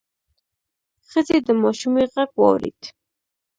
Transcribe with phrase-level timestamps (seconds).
[1.09, 2.81] ښځې د ماشومې غږ واورېد: